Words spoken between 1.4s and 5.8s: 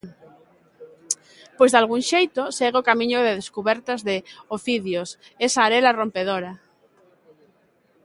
Pois dalgún xeito segue o camiño de descubertas de Ofidios, esa